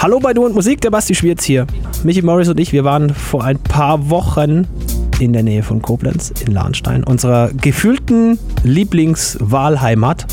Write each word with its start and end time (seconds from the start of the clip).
Hallo 0.00 0.20
bei 0.20 0.32
Du 0.32 0.46
und 0.46 0.54
Musik, 0.54 0.80
der 0.80 0.90
Basti 0.90 1.12
Schwierz 1.12 1.42
hier. 1.42 1.66
Michi 2.04 2.22
Morris 2.22 2.48
und 2.48 2.60
ich, 2.60 2.72
wir 2.72 2.84
waren 2.84 3.12
vor 3.12 3.42
ein 3.42 3.58
paar 3.58 4.10
Wochen 4.10 4.64
in 5.18 5.32
der 5.32 5.42
Nähe 5.42 5.64
von 5.64 5.82
Koblenz 5.82 6.32
in 6.40 6.52
Lahnstein, 6.52 7.02
unserer 7.02 7.50
gefühlten 7.52 8.38
Lieblingswahlheimat 8.62 10.24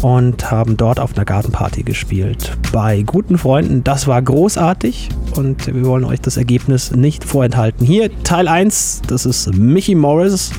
und 0.00 0.50
haben 0.50 0.78
dort 0.78 0.98
auf 0.98 1.14
einer 1.14 1.26
Gartenparty 1.26 1.82
gespielt. 1.82 2.56
Bei 2.72 3.02
guten 3.02 3.36
Freunden, 3.36 3.84
das 3.84 4.06
war 4.06 4.22
großartig 4.22 5.10
und 5.36 5.66
wir 5.66 5.84
wollen 5.84 6.04
euch 6.04 6.22
das 6.22 6.38
Ergebnis 6.38 6.90
nicht 6.90 7.22
vorenthalten. 7.22 7.86
Hier 7.86 8.10
Teil 8.22 8.48
1, 8.48 9.02
das 9.06 9.26
ist 9.26 9.54
Michi 9.54 9.94
Morris 9.94 10.52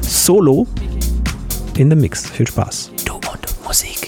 Solo 0.00 0.68
in 1.76 1.90
the 1.90 1.96
Mix. 1.96 2.30
Viel 2.30 2.46
Spaß. 2.46 2.92
Du 3.04 3.14
und 3.14 3.64
Musik. 3.66 4.01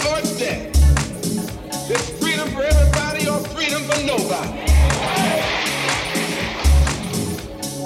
or 0.00 0.20
dead. 0.38 0.74
There's 1.86 2.08
freedom 2.18 2.48
for 2.50 2.62
everybody 2.62 3.28
or 3.28 3.38
freedom 3.54 3.82
for 3.84 4.02
nobody. 4.02 4.64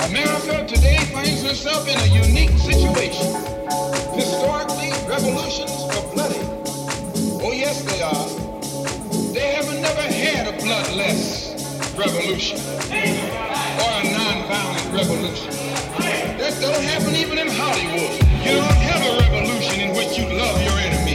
America 0.09 0.67
today 0.67 0.99
finds 1.13 1.43
herself 1.43 1.89
in 1.89 1.99
a 1.99 2.07
unique 2.07 2.57
situation. 2.59 3.27
Historically, 4.15 4.91
revolutions 5.07 5.71
are 5.97 6.15
bloody. 6.15 6.41
Oh 7.43 7.53
yes, 7.53 7.83
they 7.83 8.01
are. 8.03 8.29
They 9.33 9.53
have 9.55 9.67
never 9.81 10.03
had 10.03 10.49
a 10.49 10.53
bloodless 10.63 11.53
revolution 11.97 12.59
or 12.59 13.91
a 13.91 14.05
non-violent 14.11 14.93
revolution. 14.93 15.51
That 16.39 16.57
don't 16.61 16.83
happen 16.83 17.15
even 17.17 17.39
in 17.39 17.49
Hollywood. 17.49 18.23
You 18.47 18.55
don't 18.55 18.81
have 18.89 19.03
a 19.05 19.13
revolution 19.21 19.81
in 19.81 19.97
which 19.97 20.17
you 20.17 20.27
love 20.33 20.63
your 20.63 20.79
enemy. 20.79 21.08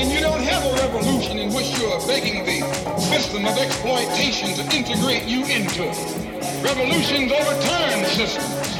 And 0.00 0.10
you 0.10 0.20
don't 0.20 0.42
have 0.44 0.64
a 0.64 0.72
revolution 0.80 1.38
in 1.38 1.52
which 1.52 1.78
you 1.78 1.84
are 1.88 2.00
begging 2.06 2.42
the 2.46 2.66
system 2.98 3.44
of 3.44 3.58
exploitation 3.58 4.54
to 4.54 4.62
integrate 4.74 5.24
you 5.24 5.44
into 5.44 5.84
it. 5.84 6.64
Revolutions 6.64 7.30
overturn 7.30 8.06
systems. 8.06 8.78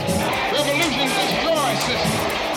Revolutions 0.51 1.13
destroy 1.13 1.75
systems. 1.85 2.50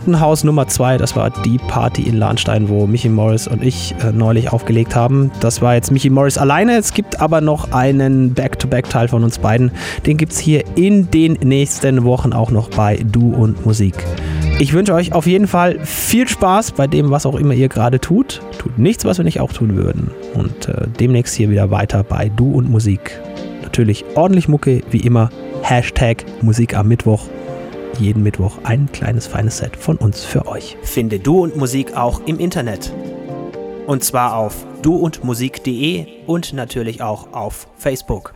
Gartenhaus 0.00 0.44
Nummer 0.44 0.66
2. 0.66 0.96
Das 0.96 1.14
war 1.14 1.28
die 1.28 1.58
Party 1.58 2.04
in 2.04 2.16
Lahnstein, 2.16 2.70
wo 2.70 2.86
Michi 2.86 3.10
Morris 3.10 3.46
und 3.46 3.62
ich 3.62 3.94
äh, 4.02 4.12
neulich 4.12 4.50
aufgelegt 4.50 4.96
haben. 4.96 5.30
Das 5.40 5.60
war 5.60 5.74
jetzt 5.74 5.92
Michi 5.92 6.08
Morris 6.08 6.38
alleine. 6.38 6.78
Es 6.78 6.94
gibt 6.94 7.20
aber 7.20 7.42
noch 7.42 7.72
einen 7.72 8.32
Back-to-Back-Teil 8.32 9.08
von 9.08 9.24
uns 9.24 9.38
beiden. 9.38 9.72
Den 10.06 10.16
gibt 10.16 10.32
es 10.32 10.38
hier 10.38 10.64
in 10.74 11.10
den 11.10 11.34
nächsten 11.34 12.02
Wochen 12.04 12.32
auch 12.32 12.50
noch 12.50 12.70
bei 12.70 12.96
Du 13.04 13.34
und 13.34 13.66
Musik. 13.66 13.94
Ich 14.58 14.72
wünsche 14.72 14.94
euch 14.94 15.12
auf 15.12 15.26
jeden 15.26 15.46
Fall 15.46 15.78
viel 15.84 16.26
Spaß 16.26 16.72
bei 16.72 16.86
dem, 16.86 17.10
was 17.10 17.26
auch 17.26 17.34
immer 17.34 17.52
ihr 17.52 17.68
gerade 17.68 18.00
tut. 18.00 18.40
Tut 18.56 18.78
nichts, 18.78 19.04
was 19.04 19.18
wir 19.18 19.26
nicht 19.26 19.40
auch 19.40 19.52
tun 19.52 19.76
würden. 19.76 20.10
Und 20.32 20.66
äh, 20.66 20.86
demnächst 20.98 21.34
hier 21.34 21.50
wieder 21.50 21.70
weiter 21.70 22.04
bei 22.04 22.30
Du 22.34 22.50
und 22.54 22.70
Musik. 22.70 23.20
Natürlich 23.60 24.06
ordentlich 24.14 24.48
Mucke, 24.48 24.80
wie 24.90 25.00
immer. 25.00 25.28
Hashtag 25.60 26.24
Musik 26.40 26.74
am 26.74 26.88
Mittwoch. 26.88 27.26
Jeden 27.98 28.22
Mittwoch 28.22 28.58
ein 28.64 28.90
kleines 28.92 29.26
feines 29.26 29.58
Set 29.58 29.76
von 29.76 29.96
uns 29.96 30.24
für 30.24 30.46
euch. 30.46 30.76
Finde 30.82 31.18
Du 31.18 31.42
und 31.42 31.56
Musik 31.56 31.96
auch 31.96 32.22
im 32.26 32.38
Internet. 32.38 32.92
Und 33.86 34.04
zwar 34.04 34.36
auf 34.36 34.64
duundmusik.de 34.82 36.06
und 36.26 36.52
natürlich 36.52 37.02
auch 37.02 37.32
auf 37.32 37.66
Facebook. 37.76 38.34